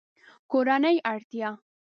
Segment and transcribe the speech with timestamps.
[0.51, 1.49] کورنۍ اړتیا